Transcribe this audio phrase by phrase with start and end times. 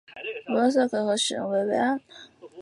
[0.47, 2.01] 波萨克和圣维维安。